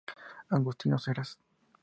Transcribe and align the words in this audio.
Agustinos 0.55 1.07
Eras. 1.13 1.29